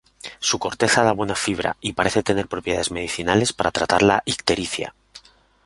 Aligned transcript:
Su 0.47 0.55
corteza 0.57 1.03
da 1.03 1.11
buena 1.19 1.35
fibra, 1.35 1.77
y 1.79 1.93
parece 1.93 2.23
tener 2.23 2.47
propiedades 2.47 2.89
medicinales 2.89 3.53
para 3.53 3.69
tratar 3.69 4.01
la 4.01 4.23
ictericia. 4.25 4.95